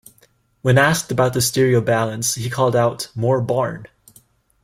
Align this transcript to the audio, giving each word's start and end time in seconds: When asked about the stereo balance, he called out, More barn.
When 0.63 0.79
asked 0.79 1.11
about 1.11 1.33
the 1.33 1.41
stereo 1.41 1.79
balance, 1.79 2.33
he 2.33 2.49
called 2.49 2.75
out, 2.75 3.09
More 3.13 3.39
barn. 3.39 3.85